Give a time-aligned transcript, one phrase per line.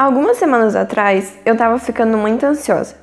[0.00, 2.94] Algumas semanas atrás, eu estava ficando muito ansiosa.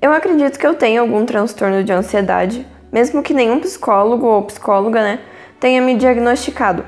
[0.00, 5.02] Eu acredito que eu tenho algum transtorno de ansiedade, mesmo que nenhum psicólogo ou psicóloga,
[5.02, 5.18] né,
[5.58, 6.84] tenha me diagnosticado.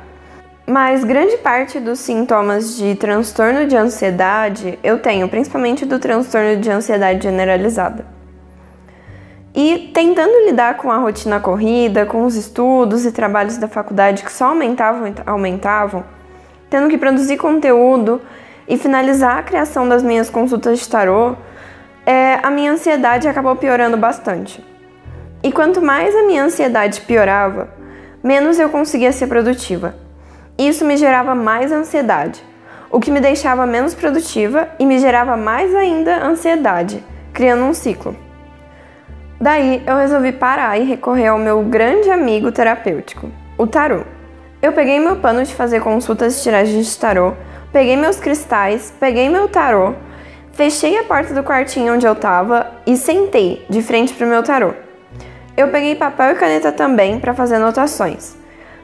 [0.64, 6.70] Mas grande parte dos sintomas de transtorno de ansiedade eu tenho, principalmente do transtorno de
[6.70, 8.06] ansiedade generalizada.
[9.52, 14.30] E tentando lidar com a rotina corrida, com os estudos e trabalhos da faculdade que
[14.30, 16.04] só aumentavam aumentavam,
[16.70, 18.20] tendo que produzir conteúdo
[18.70, 21.34] e finalizar a criação das minhas consultas de tarô,
[22.06, 24.64] é, a minha ansiedade acabou piorando bastante.
[25.42, 27.68] E quanto mais a minha ansiedade piorava,
[28.22, 29.96] menos eu conseguia ser produtiva.
[30.56, 32.40] Isso me gerava mais ansiedade,
[32.92, 38.14] o que me deixava menos produtiva e me gerava mais ainda ansiedade, criando um ciclo.
[39.40, 44.02] Daí eu resolvi parar e recorrer ao meu grande amigo terapêutico, o tarô.
[44.62, 47.32] Eu peguei meu pano de fazer consultas de tiragens de tarô,
[47.72, 49.94] peguei meus cristais, peguei meu tarô,
[50.52, 54.72] fechei a porta do quartinho onde eu tava e sentei de frente pro meu tarô.
[55.56, 58.36] Eu peguei papel e caneta também para fazer anotações.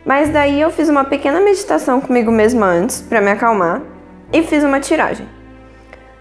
[0.05, 3.83] Mas daí eu fiz uma pequena meditação comigo mesma antes para me acalmar
[4.33, 5.27] e fiz uma tiragem.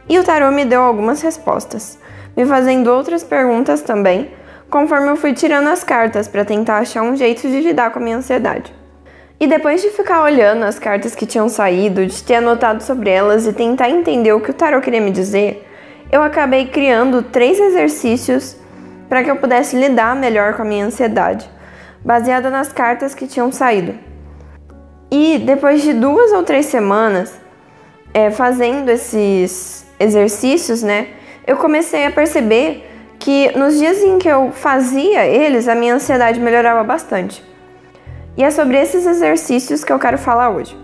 [0.07, 1.99] E o tarô me deu algumas respostas
[2.35, 4.29] me fazendo outras perguntas também,
[4.69, 8.01] conforme eu fui tirando as cartas para tentar achar um jeito de lidar com a
[8.01, 8.73] minha ansiedade.
[9.37, 13.45] E depois de ficar olhando as cartas que tinham saído, de ter anotado sobre elas
[13.45, 15.67] e tentar entender o que o tarot queria me dizer,
[16.09, 18.55] eu acabei criando três exercícios
[19.09, 21.49] para que eu pudesse lidar melhor com a minha ansiedade,
[22.03, 23.93] baseada nas cartas que tinham saído.
[25.11, 27.37] E depois de duas ou três semanas
[28.13, 31.09] é, fazendo esses exercícios, né,
[31.45, 32.89] eu comecei a perceber
[33.19, 37.43] que nos dias em que eu fazia eles, a minha ansiedade melhorava bastante.
[38.37, 40.77] E é sobre esses exercícios que eu quero falar hoje.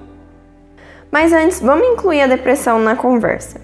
[1.12, 3.60] Mas antes, vamos incluir a depressão na conversa.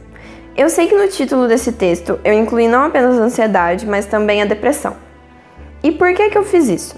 [0.58, 4.42] Eu sei que no título desse texto eu incluí não apenas a ansiedade, mas também
[4.42, 4.98] a depressão.
[5.82, 6.96] E por que, que eu fiz isso?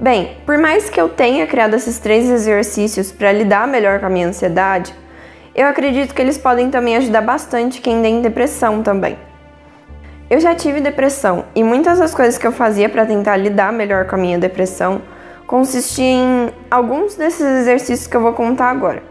[0.00, 4.10] Bem, por mais que eu tenha criado esses três exercícios para lidar melhor com a
[4.10, 4.94] minha ansiedade,
[5.54, 9.18] eu acredito que eles podem também ajudar bastante quem tem depressão também.
[10.30, 14.06] Eu já tive depressão e muitas das coisas que eu fazia para tentar lidar melhor
[14.06, 15.02] com a minha depressão
[15.48, 19.02] consistiam em alguns desses exercícios que eu vou contar agora.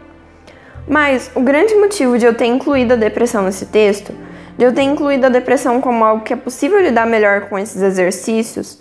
[0.88, 4.14] Mas o grande motivo de eu ter incluído a depressão nesse texto,
[4.56, 7.82] de eu ter incluído a depressão como algo que é possível lidar melhor com esses
[7.82, 8.80] exercícios,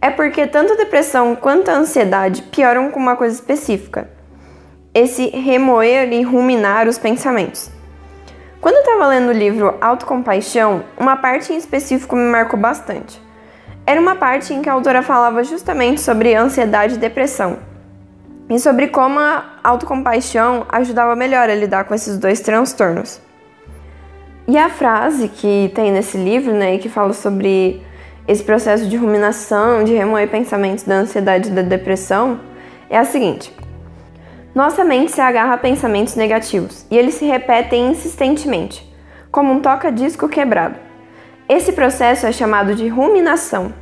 [0.00, 4.08] é porque tanto a depressão quanto a ansiedade pioram com uma coisa específica
[4.92, 7.70] esse remoer e ruminar os pensamentos.
[8.60, 13.29] Quando eu estava lendo o livro Autocompaixão, uma parte em específico me marcou bastante.
[13.90, 17.58] Era uma parte em que a autora falava justamente sobre ansiedade e depressão,
[18.48, 23.20] e sobre como a autocompaixão ajudava melhor a lidar com esses dois transtornos.
[24.46, 27.82] E a frase que tem nesse livro, né, que fala sobre
[28.28, 32.38] esse processo de ruminação, de remoer pensamentos da ansiedade e da depressão,
[32.88, 33.52] é a seguinte:
[34.54, 38.88] nossa mente se agarra a pensamentos negativos e eles se repetem insistentemente,
[39.32, 40.76] como um toca-disco quebrado.
[41.48, 43.74] Esse processo é chamado de ruminação,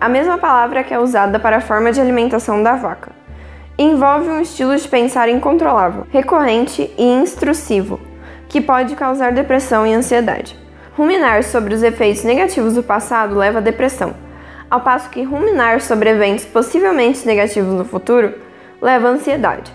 [0.00, 3.12] a mesma palavra que é usada para a forma de alimentação da vaca.
[3.78, 7.98] Envolve um estilo de pensar incontrolável, recorrente e instrusivo,
[8.48, 10.58] que pode causar depressão e ansiedade.
[10.96, 14.14] Ruminar sobre os efeitos negativos do passado leva à depressão,
[14.70, 18.34] ao passo que ruminar sobre eventos possivelmente negativos no futuro
[18.80, 19.72] leva à ansiedade.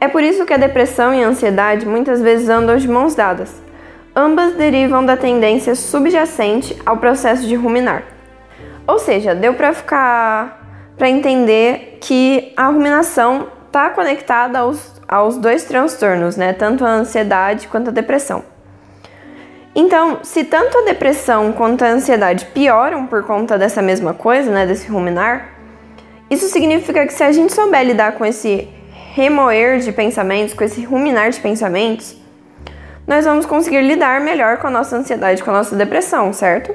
[0.00, 3.62] É por isso que a depressão e a ansiedade muitas vezes andam de mãos dadas.
[4.14, 8.13] Ambas derivam da tendência subjacente ao processo de ruminar.
[8.86, 10.64] Ou seja, deu para ficar
[10.96, 16.52] para entender que a ruminação está conectada aos, aos dois transtornos, né?
[16.52, 18.44] Tanto a ansiedade quanto a depressão.
[19.74, 24.64] Então, se tanto a depressão quanto a ansiedade pioram por conta dessa mesma coisa, né,
[24.64, 25.48] desse ruminar,
[26.30, 28.68] isso significa que se a gente souber lidar com esse
[29.14, 32.16] remoer de pensamentos, com esse ruminar de pensamentos,
[33.04, 36.72] nós vamos conseguir lidar melhor com a nossa ansiedade, com a nossa depressão, certo?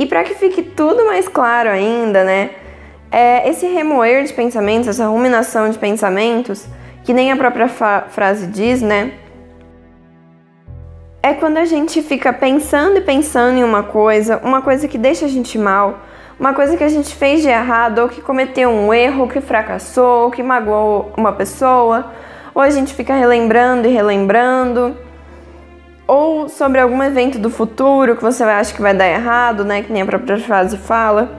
[0.00, 2.52] E para que fique tudo mais claro ainda, né?
[3.12, 6.66] É esse remoer de pensamentos, essa ruminação de pensamentos,
[7.04, 9.12] que nem a própria frase diz, né?
[11.22, 15.26] É quando a gente fica pensando e pensando em uma coisa, uma coisa que deixa
[15.26, 15.98] a gente mal,
[16.38, 20.24] uma coisa que a gente fez de errado, ou que cometeu um erro, que fracassou,
[20.24, 22.10] ou que magoou uma pessoa,
[22.54, 24.96] ou a gente fica relembrando e relembrando,
[26.10, 29.92] ou sobre algum evento do futuro que você acha que vai dar errado, né, que
[29.92, 31.30] nem a própria frase fala.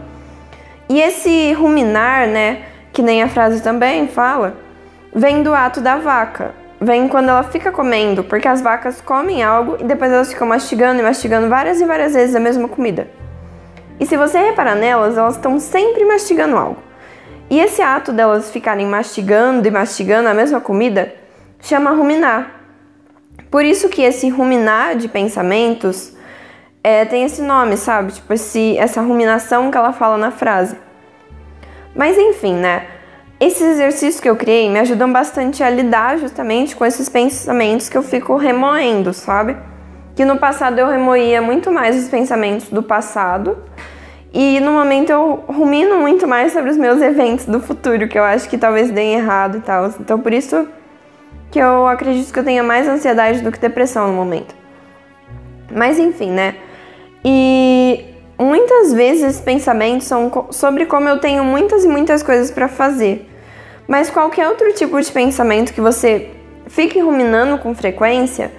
[0.87, 2.59] E esse ruminar, né,
[2.93, 4.55] que nem a frase também fala,
[5.13, 6.53] vem do ato da vaca.
[6.79, 11.01] vem quando ela fica comendo, porque as vacas comem algo e depois elas ficam mastigando
[11.01, 13.07] e mastigando várias e várias vezes a mesma comida.
[13.99, 16.77] E se você reparar nelas, elas estão sempre mastigando algo.
[17.49, 21.13] E esse ato delas ficarem mastigando e mastigando a mesma comida
[21.59, 22.60] chama ruminar.
[23.51, 26.13] Por isso que esse ruminar de pensamentos
[26.81, 28.13] é, tem esse nome, sabe?
[28.13, 30.77] Tipo, esse, essa ruminação que ela fala na frase.
[31.93, 32.87] Mas enfim, né?
[33.41, 37.97] Esses exercícios que eu criei me ajudam bastante a lidar justamente com esses pensamentos que
[37.97, 39.57] eu fico remoendo, sabe?
[40.15, 43.57] Que no passado eu remoía muito mais os pensamentos do passado
[44.33, 48.23] e no momento eu rumino muito mais sobre os meus eventos do futuro, que eu
[48.23, 49.87] acho que talvez deem errado e tal.
[49.99, 50.67] Então por isso
[51.51, 54.55] que eu acredito que eu tenha mais ansiedade do que depressão no momento.
[55.69, 56.55] Mas enfim, né?
[57.23, 58.05] E
[58.39, 63.29] muitas vezes pensamentos são sobre como eu tenho muitas e muitas coisas para fazer.
[63.87, 66.29] Mas qualquer outro tipo de pensamento que você
[66.67, 68.51] fique ruminando com frequência,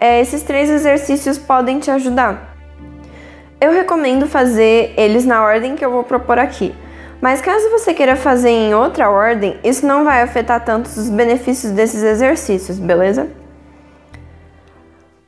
[0.00, 2.56] é, esses três exercícios podem te ajudar.
[3.60, 6.74] Eu recomendo fazer eles na ordem que eu vou propor aqui.
[7.24, 11.72] Mas caso você queira fazer em outra ordem, isso não vai afetar tanto os benefícios
[11.72, 13.28] desses exercícios, beleza?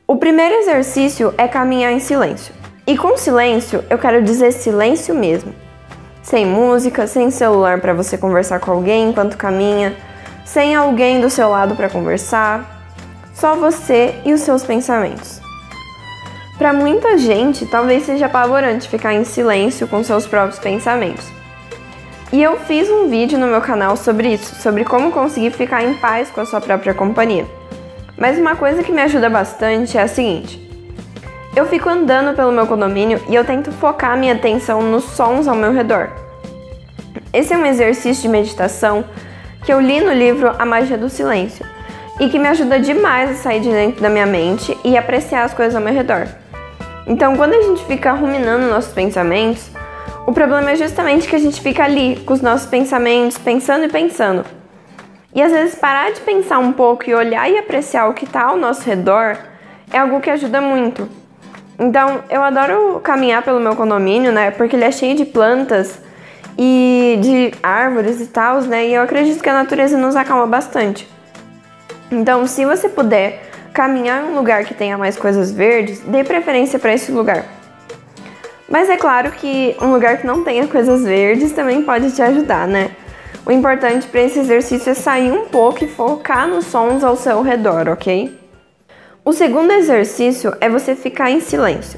[0.05, 2.53] O primeiro exercício é caminhar em silêncio.
[2.85, 5.55] E com silêncio, eu quero dizer silêncio mesmo
[6.21, 9.97] sem música, sem celular para você conversar com alguém enquanto caminha,
[10.45, 12.79] sem alguém do seu lado para conversar,
[13.33, 15.41] só você e os seus pensamentos.
[16.59, 21.35] Para muita gente, talvez seja apavorante ficar em silêncio com seus próprios pensamentos.
[22.31, 25.93] E eu fiz um vídeo no meu canal sobre isso, sobre como conseguir ficar em
[25.93, 27.45] paz com a sua própria companhia.
[28.17, 30.59] Mas uma coisa que me ajuda bastante é a seguinte:
[31.55, 35.55] eu fico andando pelo meu condomínio e eu tento focar minha atenção nos sons ao
[35.55, 36.09] meu redor.
[37.31, 39.05] Esse é um exercício de meditação
[39.63, 41.65] que eu li no livro A Magia do Silêncio
[42.19, 45.53] e que me ajuda demais a sair de dentro da minha mente e apreciar as
[45.53, 46.27] coisas ao meu redor.
[47.05, 49.69] Então, quando a gente fica ruminando nossos pensamentos,
[50.27, 53.87] o problema é justamente que a gente fica ali com os nossos pensamentos, pensando e
[53.89, 54.45] pensando.
[55.33, 58.43] E às vezes parar de pensar um pouco e olhar e apreciar o que está
[58.43, 59.37] ao nosso redor
[59.89, 61.07] é algo que ajuda muito.
[61.79, 64.51] Então, eu adoro caminhar pelo meu condomínio, né?
[64.51, 65.97] Porque ele é cheio de plantas
[66.57, 68.85] e de árvores e tal, né?
[68.85, 71.07] E eu acredito que a natureza nos acalma bastante.
[72.11, 76.77] Então, se você puder caminhar em um lugar que tenha mais coisas verdes, dê preferência
[76.77, 77.56] para esse lugar.
[78.69, 82.67] Mas é claro que um lugar que não tenha coisas verdes também pode te ajudar,
[82.67, 82.91] né?
[83.45, 87.41] O importante para esse exercício é sair um pouco e focar nos sons ao seu
[87.41, 88.37] redor, ok?
[89.23, 91.97] O segundo exercício é você ficar em silêncio.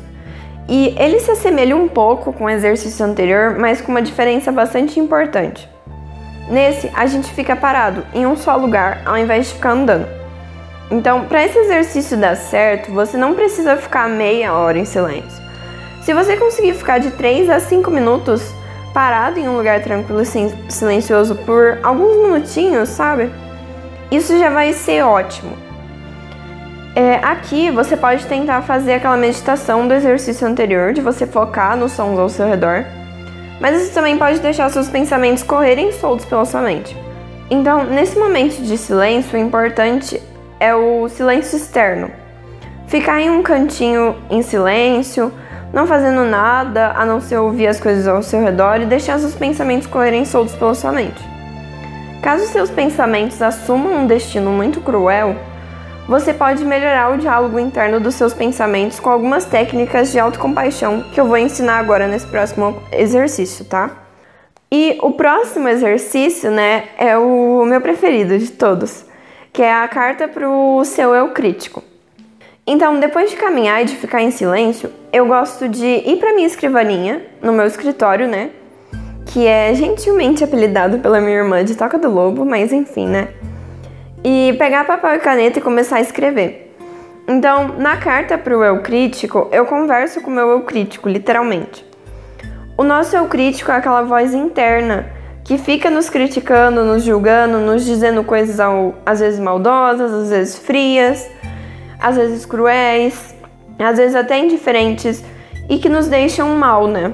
[0.68, 5.00] E ele se assemelha um pouco com o exercício anterior, mas com uma diferença bastante
[5.00, 5.68] importante.
[6.48, 10.08] Nesse, a gente fica parado em um só lugar ao invés de ficar andando.
[10.92, 15.49] Então, para esse exercício dar certo, você não precisa ficar meia hora em silêncio.
[16.10, 18.42] Se você conseguir ficar de 3 a 5 minutos
[18.96, 23.30] parado em um lugar tranquilo e silencioso por alguns minutinhos, sabe?
[24.10, 25.56] Isso já vai ser ótimo.
[26.96, 31.92] É, aqui você pode tentar fazer aquela meditação do exercício anterior, de você focar nos
[31.92, 32.86] sons ao seu redor,
[33.62, 36.98] mas você também pode deixar seus pensamentos correrem soltos pela sua mente.
[37.52, 40.20] Então, nesse momento de silêncio, o importante
[40.60, 42.10] é o silêncio externo.
[42.88, 45.32] Ficar em um cantinho em silêncio,
[45.74, 49.36] não fazendo nada a não ser ouvir as coisas ao seu redor e deixar seus
[49.36, 51.22] pensamentos correrem soltos pela sua mente.
[52.22, 55.36] Caso seus pensamentos assumam um destino muito cruel,
[56.10, 61.22] você pode melhorar o diálogo interno dos seus pensamentos com algumas técnicas de autocompaixão que
[61.22, 63.92] eu vou ensinar agora nesse próximo exercício, tá?
[64.72, 69.06] E o próximo exercício, né, é o meu preferido de todos,
[69.54, 71.84] que é a carta para o seu eu crítico.
[72.72, 76.48] Então, depois de caminhar e de ficar em silêncio, eu gosto de ir para minha
[76.48, 78.52] escrivaninha, no meu escritório, né?
[79.26, 83.30] Que é gentilmente apelidado pela minha irmã de Toca do Lobo, mas enfim, né?
[84.24, 86.76] e pegar papel e caneta e começar a escrever.
[87.28, 91.86] Então, na carta para o eu crítico, eu converso com o meu eu crítico, literalmente.
[92.78, 95.08] O nosso eu crítico é aquela voz interna
[95.44, 100.58] que fica nos criticando, nos julgando, nos dizendo coisas ao, às vezes maldosas, às vezes
[100.60, 101.30] frias,
[102.00, 103.36] às vezes cruéis,
[103.78, 105.24] às vezes até indiferentes
[105.70, 107.14] e que nos deixam mal, né?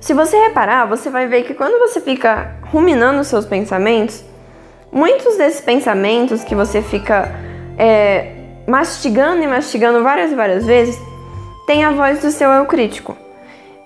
[0.00, 4.24] Se você reparar, você vai ver que quando você fica ruminando seus pensamentos,
[4.92, 7.32] Muitos desses pensamentos que você fica
[7.78, 8.32] é,
[8.66, 11.00] mastigando e mastigando várias e várias vezes
[11.64, 13.16] tem a voz do seu eu crítico.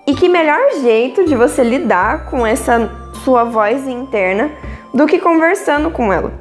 [0.07, 2.89] E que melhor jeito de você lidar com essa
[3.23, 4.49] sua voz interna
[4.91, 6.33] do que conversando com ela.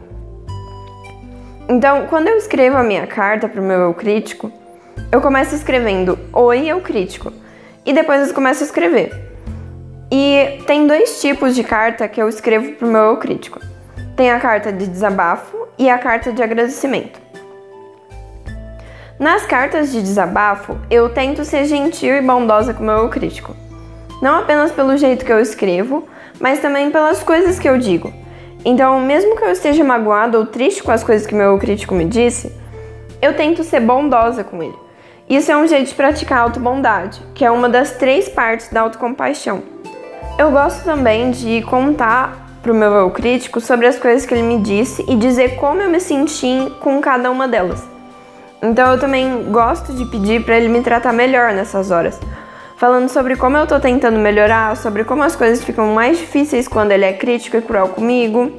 [1.68, 4.52] Então, quando eu escrevo a minha carta para o meu eu crítico,
[5.10, 7.32] eu começo escrevendo Oi, eu crítico.
[7.86, 9.12] E depois eu começo a escrever.
[10.12, 13.60] E tem dois tipos de carta que eu escrevo para o meu eu crítico.
[14.14, 17.18] Tem a carta de desabafo e a carta de agradecimento.
[19.18, 23.56] Nas cartas de desabafo, eu tento ser gentil e bondosa com o meu eu crítico.
[24.20, 26.06] Não apenas pelo jeito que eu escrevo,
[26.38, 28.12] mas também pelas coisas que eu digo.
[28.64, 32.04] Então, mesmo que eu esteja magoado ou triste com as coisas que meu crítico me
[32.04, 32.50] disse,
[33.20, 34.84] eu tento ser bondosa com ele.
[35.28, 39.62] Isso é um jeito de praticar autobondade, que é uma das três partes da autocompaixão.
[40.38, 44.42] Eu gosto também de contar para o meu eu crítico sobre as coisas que ele
[44.42, 47.82] me disse e dizer como eu me senti com cada uma delas.
[48.62, 52.18] Então eu também gosto de pedir para ele me tratar melhor nessas horas,
[52.76, 56.92] falando sobre como eu tô tentando melhorar, sobre como as coisas ficam mais difíceis quando
[56.92, 58.52] ele é crítico e cruel comigo.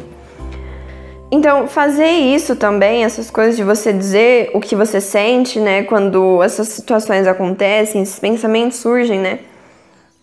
[1.32, 6.42] Então, fazer isso também, essas coisas de você dizer o que você sente, né, quando
[6.42, 9.40] essas situações acontecem, esses pensamentos surgem, né,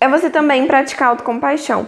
[0.01, 1.87] é você também praticar autocompaixão.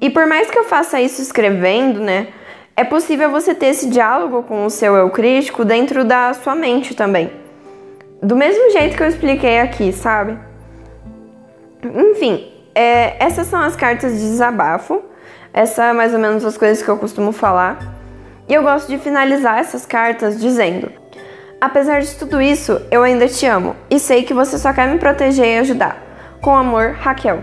[0.00, 2.28] E por mais que eu faça isso escrevendo, né,
[2.76, 6.94] é possível você ter esse diálogo com o seu eu crítico dentro da sua mente
[6.94, 7.30] também.
[8.22, 10.49] Do mesmo jeito que eu expliquei aqui, sabe?
[11.84, 15.02] Enfim, é, essas são as cartas de desabafo.
[15.52, 17.78] Essa é mais ou menos as coisas que eu costumo falar.
[18.48, 20.90] E eu gosto de finalizar essas cartas dizendo:
[21.60, 24.98] Apesar de tudo isso, eu ainda te amo e sei que você só quer me
[24.98, 25.96] proteger e ajudar.
[26.40, 27.42] Com amor, Raquel.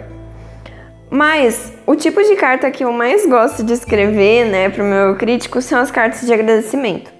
[1.09, 5.61] Mas o tipo de carta que eu mais gosto de escrever, né, pro meu crítico
[5.61, 7.11] são as cartas de agradecimento.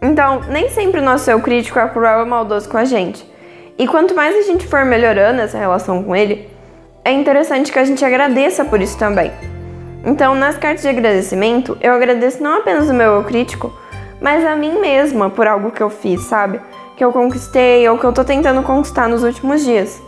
[0.00, 3.30] Então, nem sempre o nosso eu crítico é cruel e maldoso com a gente.
[3.78, 6.48] E quanto mais a gente for melhorando essa relação com ele,
[7.04, 9.32] é interessante que a gente agradeça por isso também.
[10.04, 13.72] Então, nas cartas de agradecimento, eu agradeço não apenas o meu eu crítico,
[14.20, 16.60] mas a mim mesma por algo que eu fiz, sabe?
[16.96, 20.00] Que eu conquistei ou que eu tô tentando conquistar nos últimos dias.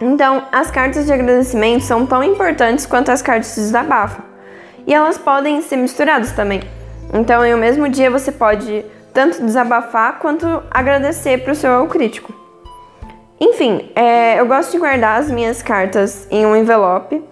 [0.00, 4.22] Então, as cartas de agradecimento são tão importantes quanto as cartas de desabafo.
[4.86, 6.62] E elas podem ser misturadas também.
[7.12, 11.86] Então, em um mesmo dia, você pode tanto desabafar quanto agradecer para o seu eu
[11.86, 12.47] crítico.
[13.40, 17.22] Enfim, é, eu gosto de guardar as minhas cartas em um envelope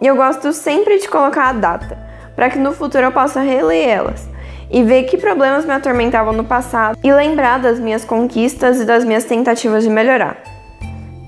[0.00, 1.98] e eu gosto sempre de colocar a data,
[2.36, 4.28] para que no futuro eu possa reler elas
[4.70, 9.04] e ver que problemas me atormentavam no passado e lembrar das minhas conquistas e das
[9.04, 10.36] minhas tentativas de melhorar.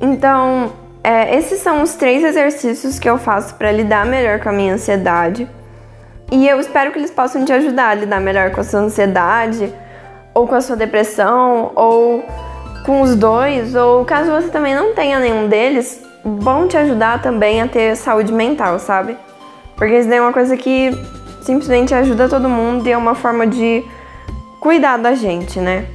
[0.01, 4.53] Então, é, esses são os três exercícios que eu faço para lidar melhor com a
[4.53, 5.47] minha ansiedade.
[6.33, 9.73] E eu espero que eles possam te ajudar a lidar melhor com a sua ansiedade,
[10.33, 12.25] ou com a sua depressão, ou
[12.85, 17.61] com os dois, ou caso você também não tenha nenhum deles, bom te ajudar também
[17.61, 19.17] a ter saúde mental, sabe?
[19.77, 20.91] Porque isso daí é uma coisa que
[21.43, 23.85] simplesmente ajuda todo mundo e é uma forma de
[24.61, 25.87] cuidar da gente, né?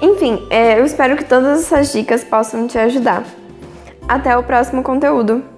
[0.00, 3.24] Enfim, é, eu espero que todas essas dicas possam te ajudar.
[4.08, 5.51] Até o próximo conteúdo!